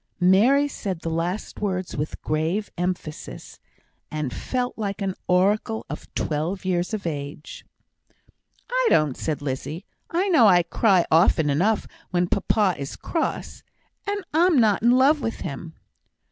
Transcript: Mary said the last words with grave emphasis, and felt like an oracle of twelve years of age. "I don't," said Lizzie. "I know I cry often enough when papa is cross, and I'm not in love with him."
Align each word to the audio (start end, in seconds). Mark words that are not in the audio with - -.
Mary 0.19 0.67
said 0.67 1.01
the 1.01 1.11
last 1.11 1.59
words 1.59 1.95
with 1.95 2.19
grave 2.23 2.71
emphasis, 2.75 3.59
and 4.09 4.33
felt 4.33 4.75
like 4.75 4.99
an 4.99 5.13
oracle 5.27 5.85
of 5.91 6.11
twelve 6.15 6.65
years 6.65 6.91
of 6.91 7.05
age. 7.05 7.63
"I 8.67 8.87
don't," 8.89 9.15
said 9.15 9.43
Lizzie. 9.43 9.85
"I 10.09 10.27
know 10.29 10.47
I 10.47 10.63
cry 10.63 11.05
often 11.11 11.51
enough 11.51 11.85
when 12.09 12.25
papa 12.27 12.73
is 12.81 12.95
cross, 12.95 13.61
and 14.07 14.23
I'm 14.33 14.59
not 14.59 14.81
in 14.81 14.89
love 14.89 15.21
with 15.21 15.41
him." 15.41 15.75